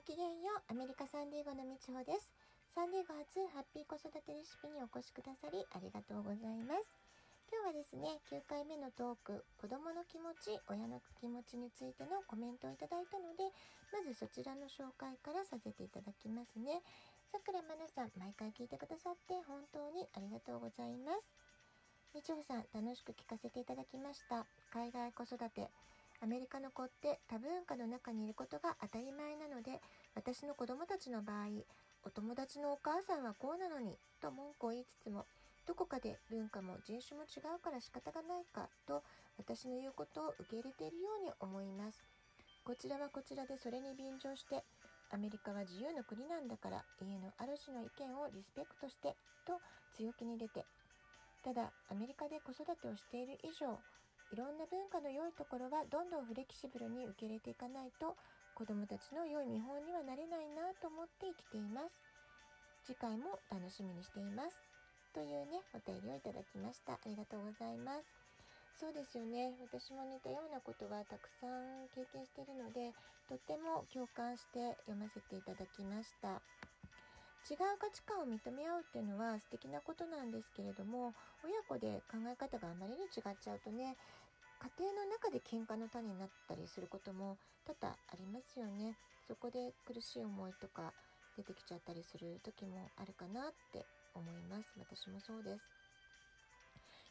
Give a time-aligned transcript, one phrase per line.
[0.00, 2.32] ごきげんよう、アメリカサンディエゴのみちほです。
[2.72, 6.88] サンディエゴ初ハッピー子育てレシピにお越しくださりありがとうございます。
[7.52, 13.44] 今日はですね、9回目のトーク、子供の気持ち、親の気持ちについてのコメントをいただいたので、
[13.92, 16.80] まずそちらの紹介からさせていただきますね。
[17.28, 21.28] さくらまなさん、毎回聞いてくださって本当にありがとうございます。
[22.16, 24.48] みちほさん、楽しく聞かせていただきました。
[24.72, 25.68] 海外子育て。
[26.22, 29.80] アメリカの子って多文化の中にいることが当たり前なので、
[30.14, 31.46] 私の子供たちの場合、
[32.04, 35.26] お友達のお母さんはこうなのに、と文句を言いつつも、
[35.66, 39.02] どこかで文化も人種も違うから仕方がないか、と
[39.38, 42.02] 私の言うことを受け入れているように思います。
[42.64, 44.64] こちらはこちらでそれに便乗して、
[45.10, 49.14] アメリカは自由の国なんだから家の主の意見をリスペクトして、
[49.46, 49.60] と
[49.96, 50.64] 強気に出て、
[51.42, 53.78] ただアメリカで子育てをしている以上
[54.32, 58.14] いろんな文化の良いところはどんどんフレキシブルに受け入れていかないと
[58.60, 61.96] 子供たちの良い見本にはなれないなと思って生きています。
[62.84, 64.60] 次回も楽しみにしています。
[65.16, 66.92] というね、お便りをいただきました。
[66.92, 68.12] ありがとうございます。
[68.76, 69.56] そうですよね。
[69.64, 72.92] 私も似たようなことはたくさん経験しているので、
[73.32, 76.44] とっても共感して読ませていただきました。
[77.48, 83.96] 違う価値観を認め合うっていうのは素敵なことなんですけれども親子で考え方があまりに違っちゃうとね
[84.60, 88.96] 家庭の中で喧嘩の種になったりすることも多々ありますよね。
[89.26, 90.92] そこで苦しい思いとか
[91.36, 94.74] 出てきちゃったりする時もあるかなって思います。
[94.76, 95.64] 私もそうです。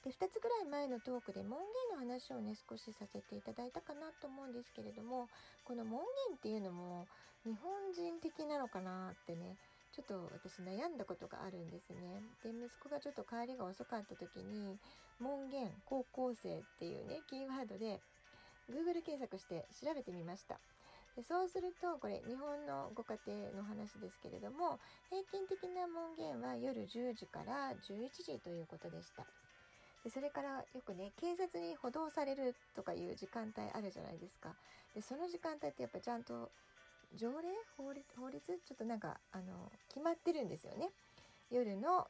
[0.04, 5.28] で2つぐらい前のトークで門限の話をね少しさせていただいたかなと思うんですけれども
[5.66, 7.08] この門限っていうのも
[7.44, 9.58] 日本人的なのかなってね
[9.92, 12.22] ちょっと私悩んだことがあるんですね。
[12.44, 14.78] で、息子がちょっと帰りが遅かった時に、
[15.20, 18.00] 門限高校生っていうね、キーワードで
[18.70, 20.60] Google 検索して調べてみました。
[21.16, 29.26] でそうすると、これ日本のご家庭の話ですけれども、平均的な門限は夜10時から11時ということでした。
[30.04, 34.56] でそれからよくね警察に補導されるとかいう時間帯あるじゃないですか
[34.96, 36.50] でその時間帯ってやっぱちゃんと
[37.16, 37.50] 条例？
[37.78, 38.06] 法律？
[38.16, 38.40] 法律？
[38.42, 40.90] ちょっとなんかあの決まってるんですよね。
[41.50, 42.08] 夜の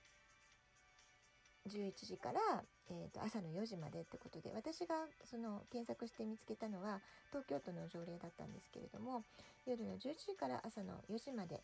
[1.67, 9.23] 11時から、えーと、朝の4時までってことで私がその検索して見つけたのは東京都の条例だったんですけれども
[9.65, 11.61] 夜の11時から朝の4時まで、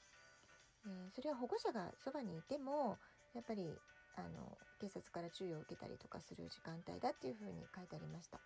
[0.85, 2.97] えー、それは保護者がそばにいても
[3.33, 3.67] やっぱり
[4.15, 8.39] あの警察から注意を受けたりとかする時間帯だっていうふうに書いてありました。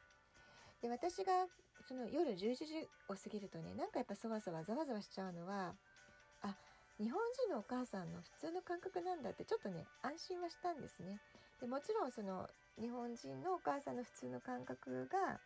[0.82, 1.48] で私が
[1.88, 5.74] その夜11時を過ぎるとねなんかやっぱそわそわざわざわしちゃうのは
[6.42, 6.56] あ
[7.00, 11.20] 日本人のお母さんの普通の感覚なんだってちょっとね安心はしたんですね。
[11.62, 12.48] でもちろんその
[12.80, 15.40] 日本人のお母さんの普通の感覚が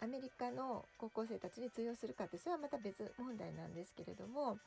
[0.00, 4.58] アメリカの高校生たちに通用するかってそれはまた別問題なんですけれども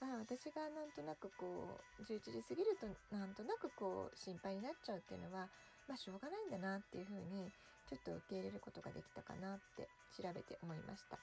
[0.00, 5.48] あ私がなんとなくこう11時過ぎるとなんとなくこう心配になっちゃうっていうのは
[5.88, 7.50] まあしょうがないんだなっていうふうに
[7.90, 11.18] ちょっと受け入れることができたかなって調べて思いました。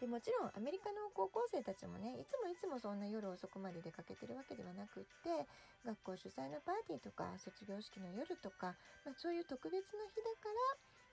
[0.00, 5.42] でもちろんアメリカの高校生たちもねいつもいつもそんな夜遅くまで出かけてるわけではなくって
[5.82, 10.54] 学校主催のパーティーとか卒業式の夜とか、まあ、そういう特別な日だか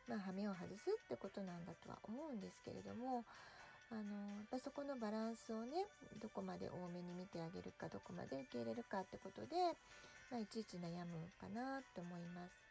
[0.05, 3.25] ら、まあ、羽目を外すってことなんだとは思うんですけれども
[3.89, 5.89] あのやっぱそこのバランスをね
[6.21, 9.57] どこまで多めに見てあげるかどこまで受け入れるかってことで、
[10.29, 12.64] まあ、いちいち悩むかなと思います。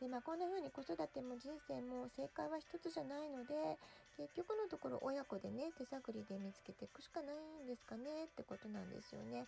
[0.00, 3.76] でまあこんな風に子育ても人生も正解は一つじゃないので
[4.16, 9.44] 結局のところ親子でね手探りで見つけていくしかないんですかねってことなんですよね。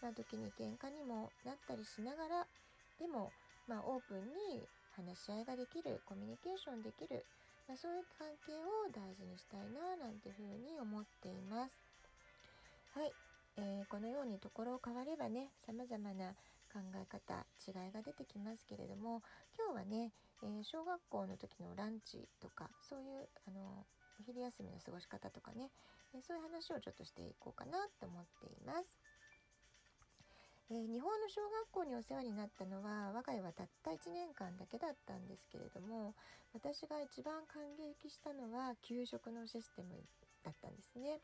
[0.00, 2.46] まあ時に喧嘩にもなったりしながら
[2.98, 3.32] でも
[3.66, 4.62] まあオープンに
[4.94, 7.24] 話し合いができるコミュニケーションできる
[7.66, 11.82] まあ、そういう関係を大事にしたいななんていうふうに思っています。
[12.94, 13.12] はい、
[13.58, 16.32] えー、このようにところを変わればね様々な
[16.76, 19.24] 考え方違いが出てきますけれども
[19.56, 20.12] 今日はね、
[20.44, 23.88] えー、小学校の時のランチとかそういうあの
[24.20, 25.72] お昼休みの過ごし方とかね、
[26.12, 28.92] えー、そういう話をちょっとしていこうかなと思っています。
[30.68, 36.12] えー、日本の小学校にお世話になったのは我が家はたった1年間だけだったんですけれども
[36.52, 39.94] 私が一番感激したのは給食のシステム
[40.42, 41.22] だったんですね。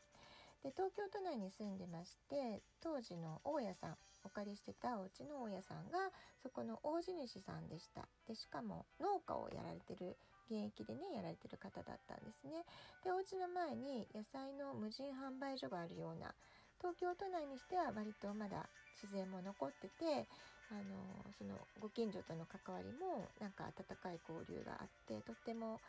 [0.63, 6.11] で東京都内に住んでまして当時の大家さんお借りしてたお家の大家さんが
[6.41, 8.07] そこの大地主さんでした。
[8.27, 10.17] でしかも農家をやられてる
[10.49, 12.63] 現役でねやられてる方だったんですね。
[13.03, 16.33] でお家の前に野菜の無人販売所があるような
[16.79, 18.67] 東京都内にしては割とまだ
[19.01, 20.27] 自然も残ってて
[20.71, 25.79] あのそのご近所との関わりもなんか温かい交流があってとっても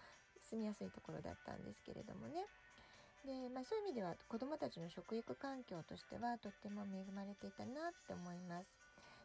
[0.51, 2.45] 住みやすいところだったんですけれどもね。
[3.25, 8.77] で、まあ、そういう意味では子どもたちの食育環境としてはとっても恵まれていたなって思います。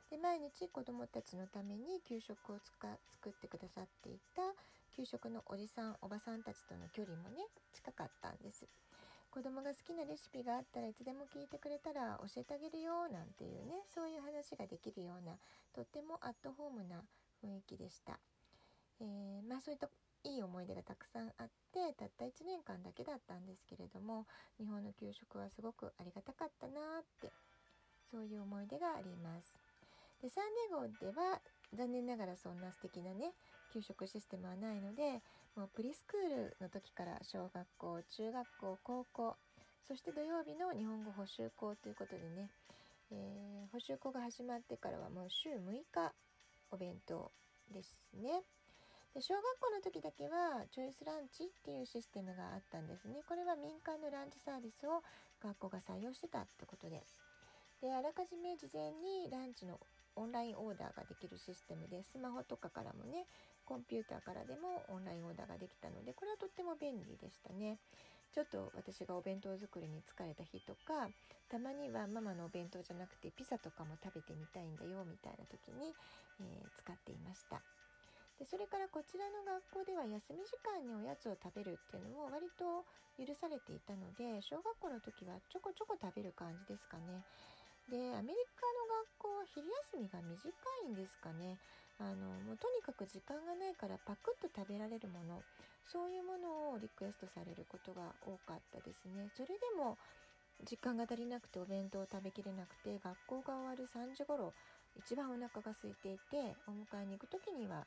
[0.10, 4.42] で毎日子どもたちのために給食をつか作ってくださっていた
[4.96, 8.66] 給食のおじさんおばさんたちとの距離もね近かったんです。
[9.30, 15.38] 子供が好きなレシピがあったらいつでも聞いてくれたら教えてあげるよなんていうねそういう話ができるような
[15.76, 17.04] とってもアットホームな
[17.46, 18.18] 雰囲気でした。
[19.00, 19.88] えー、まあそういった
[20.24, 24.26] いい思い出がたくさんあってたった1年間だけだったんですけれども
[24.60, 27.32] 日本の給食はすごくありがたかったなって
[28.12, 29.60] そういう思い出があります。
[30.22, 31.40] でサンデー号では
[31.74, 33.32] 残念ながらそんな素敵なね
[33.74, 35.22] 給食システムはないので
[35.56, 39.36] もうプリスクールの時から小学校中学校高校
[39.88, 42.50] そして土曜日の日本語補習校ということでね、
[43.12, 45.56] えー、補習校が始まってからはもう週6
[45.92, 46.14] 日
[46.72, 47.32] お弁当
[47.74, 48.44] ですね。
[49.14, 53.22] で小学校の時だけはチョイスランチっていうシステムがあったんですね。
[53.28, 55.02] これは民間のランチサービスを
[55.42, 57.02] 学校が採用してたってことで。
[57.82, 59.80] で、あらかじめ事前にランチの
[60.16, 63.26] オンラインオーダーができるシステムで、スマホとかからもね、
[63.66, 67.80] コンピューターからでもオンラインオーダーができたので、これはとっても便利でしたね。
[68.34, 71.10] ちょっと私がお弁当作りに疲れた日とか、
[71.50, 75.96] たまにはママのお弁当じゃなくてピザとかも食べてみたいんだよみたいな時に、
[76.42, 77.62] えー、使っていました。
[78.40, 82.88] でそれからこちらの学校では休み時間におやつを食べるっていうのも割と
[83.20, 87.20] 許されていたので小学校の時はちょこちょこ食べる感じですかね。
[87.92, 88.88] でアメリカの
[89.20, 90.56] 学校は昼休みが短
[90.88, 91.60] いんですかね。
[92.00, 95.44] あのもうとにかく時間がないからパクッと食べられるもの
[95.84, 99.28] そういうものをリクエストされることが多かったですね。
[99.36, 100.00] それでも
[100.64, 104.54] 時間が足りなくてお弁当を食べきれなくて学校が終わる3時頃
[104.96, 107.86] 一番お腹が空いていてお迎えに行く時には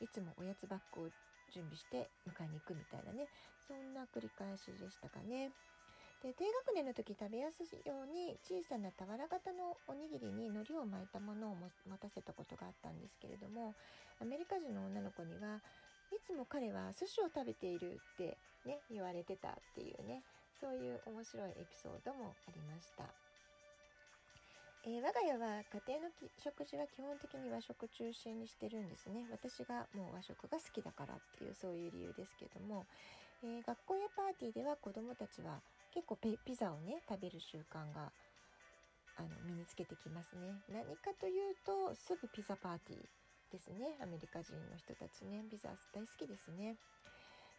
[0.00, 1.10] いつもおやつバッグを
[1.52, 3.28] 準備して迎えに行くみたいなね
[3.66, 5.50] そんな繰り返しでしたかね。
[6.24, 11.68] で低学年の時食べやすいように小さな俵型のおにぎりに海苔を巻いたものを持
[12.00, 13.74] たせたことがあったんですけれども
[14.22, 15.60] アメリカ人の女の子には
[16.08, 20.24] いつも彼は寿司を食べているってね言われてたっていうね
[20.60, 23.04] そういう面白いエピソードもありました。
[24.86, 29.24] えー、我が家は家庭の食事は基本的に和食中心にしてるんですね。
[29.32, 32.84] 私がもう和食が好きだからっていうそういう理由ですけども、
[33.40, 38.12] えー、学校やパーティーでは子どもたちは結構ピザをね食べる習慣が
[39.16, 40.52] あの身につけてきますね。
[40.68, 43.00] 何かというとすぐピザパーティー
[43.56, 43.96] ですね。
[44.02, 46.76] アメリカ人の人たちねピザ大好きですね。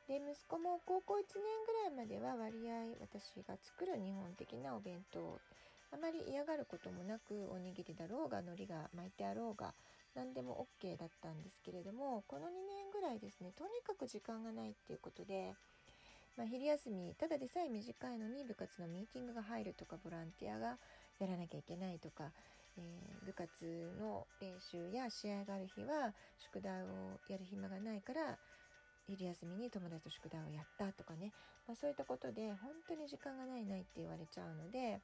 [0.05, 5.41] で息子も高校1年ぐらいまでは割合私が作る日本的なお弁当
[5.95, 9.71] あまり嫌がることもなくおにぎりだろうが海苔が巻いてあろうが
[10.13, 15.55] 何でも OK だったんですけれどもこの2年ぐらいですねとにかく時間がないっていうことで、
[16.35, 20.75] まあ、昼休みただでさえ短いのに部活のミーティングが入るとかボランティアが
[21.19, 22.27] やらなきゃいけないとか、
[22.75, 23.47] えー、部活
[23.97, 26.11] の練習や試合がある日は
[26.51, 28.35] 宿題をやる暇がないから
[29.07, 31.31] 昼休みに友達と宿題をやったとかね、
[31.67, 34.99] まあ、そういったことで本当に時間がないないって言われちゃうので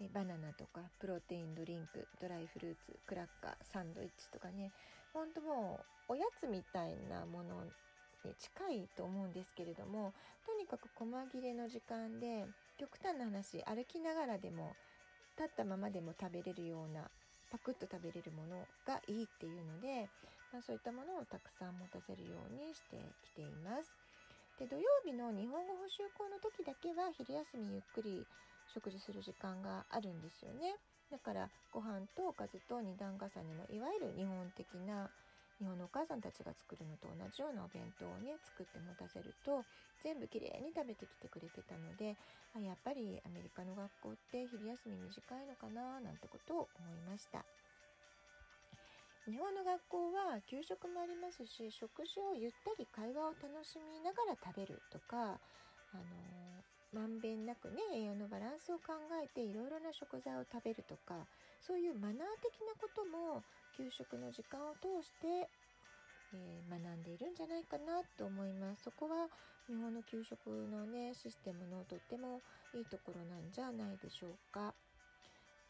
[0.00, 4.72] えバナナとかプロテインドリンクドライフルーツクラッカーサンドイッチとかね
[5.12, 7.64] ほんともうおやつみたいなもの
[8.24, 10.12] に近いと思うんですけれども
[10.46, 12.46] とにかく細切れの時間で
[12.78, 14.72] 極端な話歩きながらでも
[15.36, 17.04] 立ったままでも食べれるような
[17.52, 20.08] パクッと食べれるものがいいっていうので、
[20.52, 23.92] まあ、そういったものをたくさん持たせるようにしてきています。
[24.60, 28.26] で土曜日の日本語補習校の時だけは昼休みゆっくり
[28.72, 30.76] 食事する時間があるんですよね。
[31.10, 35.10] だからご飯とおかずと二段重ねのいわゆる日本的な
[35.58, 39.66] 日本のお母さんたちが作るのと同じようなお弁当をね作って持たせると
[40.02, 42.16] 全部きれいに食べてきてくれてたので
[42.56, 47.44] あやっぱりアメリカの学校って昼休み短いのかななんてことを思いました
[49.28, 55.36] 日本の学校は給食もありますし食事をゆったり会話を楽しみながら食べるとか
[55.92, 61.14] あのまんべんなくね栄養のバランスを考えていろいろな食材を食べるとか
[61.60, 63.42] そういうマナー的なことも
[63.76, 65.48] 給食の時間を通して、
[66.34, 68.84] えー、学んでいるんじゃないかなと思います。
[68.84, 69.28] そこは
[69.68, 72.40] 日本の給食のねシステムのとっても
[72.74, 74.74] いいところなんじゃないでしょうか。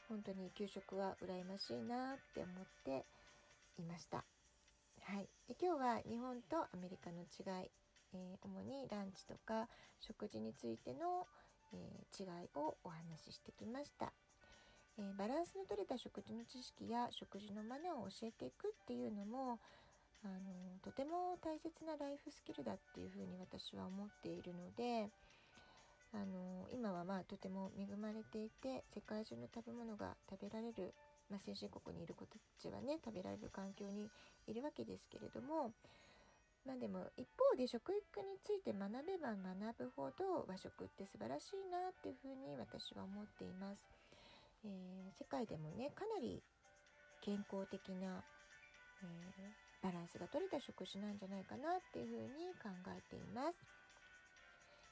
[0.08, 3.04] 本当に給食は羨ましいなって思って
[3.78, 4.24] いました。
[5.04, 7.70] はい、で今日は日本とアメリカの違い
[8.14, 9.68] えー、主にランチとか
[10.00, 11.26] 食事についての、
[11.72, 14.12] えー、違いをお話ししてきました、
[14.98, 19.58] えー、バランスの取れた食事の知識や食事のマナーを教えていくっていうのも
[20.22, 25.08] あのとても大切なライフスキルだっていうふうに私は思っているので
[26.12, 30.92] あの今はまあとても恵まれていて世界中の食べ物が食べられる、
[31.30, 34.10] まあ、先進国にいる子たちはね食べられる環境に
[34.46, 35.72] いるわけですけれども
[36.66, 43.88] まあでも一方で食育について学べば学ぶほど和食って素晴らしいなっていうふうに私は思っています。
[44.64, 46.42] えー、世界でもねかなり
[47.24, 48.22] 健康的な、
[49.02, 53.64] えー、バランスが取れた食事なんじゃないかなっていうふうに考えています。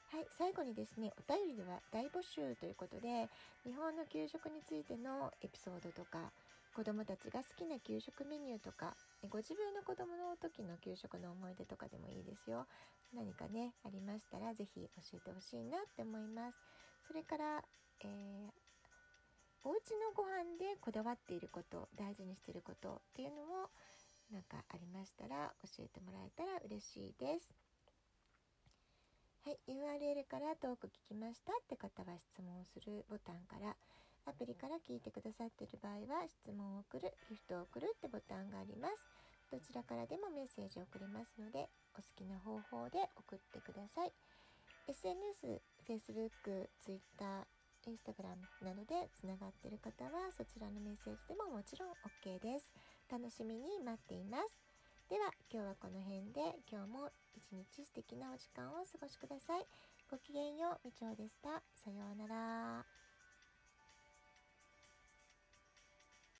[0.09, 3.29] はい、最後にですね、お便りでは大募集ということで、
[3.63, 6.33] 日本の給食についてのエピソードとか、
[6.79, 8.95] 子供たちが好きな給食メニューとか、
[9.27, 12.67] ご自分の子供の時の給食の思い出とかでもいいですよ。
[13.13, 16.55] 何かね、ありましたら、是非教えてほしいなって思います。
[17.05, 17.59] それから、
[17.99, 23.67] えー、お家のご飯でこだわっていること大事にしていることっていうのも
[24.31, 27.51] なんかありましたら教えてもらえたら嬉しいです。
[29.43, 33.75] はい、URL からトーク聞きましたって方は質問をするボタンから
[34.29, 39.01] アプリから聞いてくださっている場合は質問を送るギフトを送るってボタンがあります
[39.49, 41.65] どちらからでもメッセージを送れますので
[41.97, 44.13] お好きな方法で送ってください
[44.85, 47.49] SNS、Facebook、Twitter、
[47.89, 52.69] Instagram などでつながっている方はそちらのメッセージでももちろん OK です
[53.09, 54.61] 楽しみに待っています
[55.09, 59.65] では今日はこの辺で今日も一日素敵なお時間をお過ごしください。
[60.11, 61.49] ごきげんよう、みちょうでした。
[61.73, 63.08] さようなら。